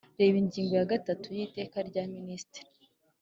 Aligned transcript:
reba 0.19 0.37
ingingo 0.43 0.73
ya 0.79 0.89
gatatu 0.93 1.27
y’ 1.37 1.39
iteka 1.45 1.77
rya 1.89 2.03
minisitiri 2.15 2.71